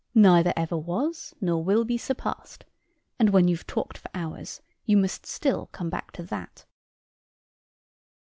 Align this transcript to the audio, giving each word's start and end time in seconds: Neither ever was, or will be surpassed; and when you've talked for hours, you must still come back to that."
Neither 0.15 0.51
ever 0.57 0.75
was, 0.79 1.35
or 1.43 1.63
will 1.63 1.85
be 1.85 1.95
surpassed; 1.95 2.65
and 3.19 3.29
when 3.29 3.47
you've 3.47 3.67
talked 3.67 3.99
for 3.99 4.09
hours, 4.15 4.59
you 4.83 4.97
must 4.97 5.27
still 5.27 5.67
come 5.67 5.91
back 5.91 6.09
to 6.13 6.23
that." 6.23 6.65